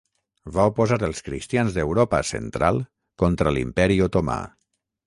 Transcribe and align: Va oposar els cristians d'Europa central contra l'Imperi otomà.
Va 0.53 0.63
oposar 0.71 0.97
els 1.07 1.21
cristians 1.27 1.77
d'Europa 1.77 2.23
central 2.33 2.83
contra 3.25 3.55
l'Imperi 3.59 4.05
otomà. 4.09 4.43